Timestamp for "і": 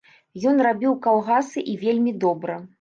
1.75-1.79